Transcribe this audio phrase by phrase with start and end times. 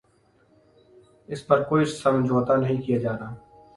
[1.29, 3.33] اس پر کوئی سمجھوتہ نہیں کیا جارہا